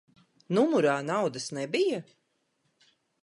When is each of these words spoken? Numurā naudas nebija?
Numurā 0.57 0.95
naudas 1.09 1.47
nebija? 1.57 2.01